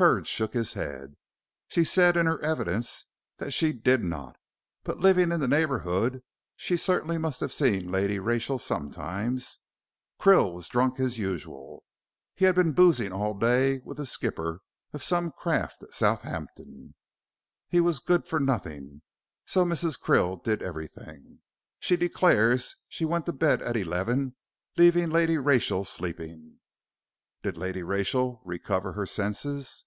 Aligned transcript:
Hurd 0.00 0.26
shook 0.26 0.54
his 0.54 0.72
head. 0.72 1.14
"She 1.68 1.84
said 1.84 2.16
in 2.16 2.24
her 2.24 2.40
evidence 2.42 3.04
that 3.36 3.50
she 3.50 3.74
did 3.74 4.02
not, 4.02 4.38
but 4.82 4.96
living 4.98 5.30
in 5.30 5.40
the 5.40 5.46
neighborhood, 5.46 6.22
she 6.56 6.78
certainly 6.78 7.18
must 7.18 7.40
have 7.40 7.52
seen 7.52 7.90
Lady 7.92 8.18
Rachel 8.18 8.58
sometimes. 8.58 9.58
Krill 10.18 10.54
was 10.54 10.68
drunk 10.68 10.98
as 10.98 11.18
usual. 11.18 11.84
He 12.34 12.46
had 12.46 12.54
been 12.54 12.72
boozing 12.72 13.12
all 13.12 13.34
the 13.34 13.44
day 13.46 13.78
with 13.84 14.00
a 14.00 14.06
skipper 14.06 14.60
of 14.94 15.02
some 15.04 15.32
craft 15.32 15.82
at 15.82 15.90
Southampton. 15.90 16.94
He 17.68 17.78
was 17.78 17.98
good 18.00 18.26
for 18.26 18.40
nothing, 18.40 19.02
so 19.44 19.66
Mrs. 19.66 20.00
Krill 20.00 20.42
did 20.42 20.62
everything. 20.62 21.40
She 21.78 21.98
declares 21.98 22.70
that 22.70 22.76
she 22.88 23.04
went 23.04 23.26
to 23.26 23.34
bed 23.34 23.60
at 23.60 23.76
eleven 23.76 24.34
leaving 24.78 25.10
Lady 25.10 25.36
Rachel 25.36 25.84
sleeping." 25.84 26.58
"Did 27.42 27.58
Lady 27.58 27.82
Rachel 27.82 28.40
recover 28.46 28.94
her 28.94 29.04
senses?" 29.04 29.84